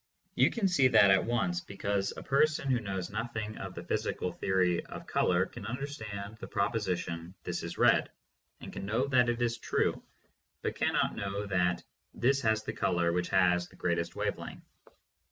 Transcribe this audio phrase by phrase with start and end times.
[0.33, 4.31] You can see that at once, because a person who knows nothing of the physical
[4.31, 8.09] theory of color can understand the proposition "This is red,"
[8.61, 10.01] and can know that it is true,
[10.63, 11.83] but cannot know that
[12.15, 14.65] "This has the color which has the great est wave length."